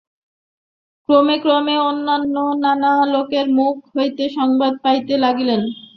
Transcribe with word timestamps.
ক্রমে 1.09 1.35
ক্রমে 1.43 1.75
অন্যান্য 1.89 2.35
নানা 2.63 2.91
লোকের 3.13 3.45
মুখ 3.57 3.75
হইতে 3.93 4.23
সংবাদ 4.37 4.73
পাইতে 4.83 5.13
লাগিলেন। 5.17 5.61